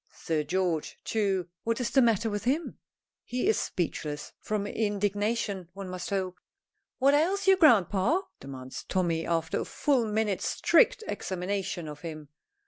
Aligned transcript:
Sir 0.15 0.43
George, 0.43 0.97
too, 1.03 1.47
what 1.63 1.79
is 1.79 1.91
the 1.91 2.01
matter 2.01 2.27
with 2.27 2.45
him? 2.45 2.79
He 3.23 3.47
is 3.47 3.59
speechless 3.59 4.33
from 4.39 4.65
indignation 4.65 5.69
one 5.73 5.89
must 5.89 6.09
hope. 6.09 6.39
"What 6.97 7.13
ails 7.13 7.45
you, 7.45 7.55
grandpa?" 7.55 8.21
demands 8.39 8.83
Tommy, 8.89 9.27
after 9.27 9.59
a 9.59 9.65
full 9.65 10.07
minute's 10.07 10.47
strict 10.47 11.03
examination 11.07 11.87
of 11.87 12.01
him. 12.01 12.29